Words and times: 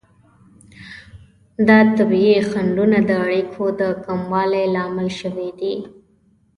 دا 1.67 1.79
طبیعي 1.97 2.37
خنډونه 2.49 2.99
د 3.09 3.11
اړیکو 3.25 3.63
د 3.79 3.81
کموالي 4.05 4.63
لامل 4.75 5.09
شوي 5.19 5.49
دي. 5.59 5.75